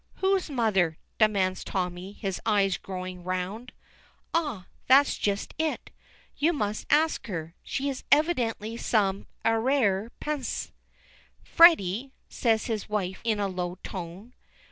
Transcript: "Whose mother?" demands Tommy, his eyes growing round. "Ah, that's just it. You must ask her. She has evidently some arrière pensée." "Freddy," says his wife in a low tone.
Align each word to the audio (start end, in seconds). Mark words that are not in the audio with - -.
"Whose 0.15 0.49
mother?" 0.49 0.97
demands 1.19 1.63
Tommy, 1.63 2.13
his 2.13 2.41
eyes 2.43 2.75
growing 2.77 3.23
round. 3.23 3.71
"Ah, 4.33 4.65
that's 4.87 5.15
just 5.15 5.53
it. 5.59 5.91
You 6.37 6.53
must 6.53 6.87
ask 6.89 7.27
her. 7.27 7.53
She 7.61 7.87
has 7.87 8.03
evidently 8.11 8.77
some 8.77 9.27
arrière 9.45 10.09
pensée." 10.19 10.71
"Freddy," 11.43 12.13
says 12.29 12.65
his 12.65 12.89
wife 12.89 13.19
in 13.23 13.39
a 13.39 13.47
low 13.47 13.75
tone. 13.83 14.33